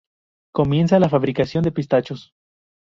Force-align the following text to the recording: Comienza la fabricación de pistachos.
Comienza 0.51 0.97
la 0.97 1.09
fabricación 1.09 1.63
de 1.63 1.71
pistachos. 1.71 2.33